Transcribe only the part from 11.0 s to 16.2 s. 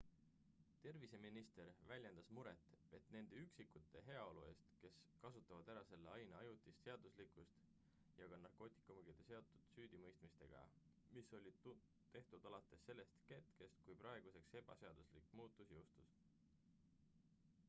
mis olid tehtud alates sellest hetkest kui praeguseks ebaseaduslik muutus jõustus